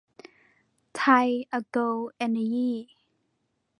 [0.97, 2.75] ไทย อะโกร เอ็นเนอร์ยี่